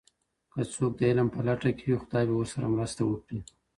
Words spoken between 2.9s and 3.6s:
وکړي.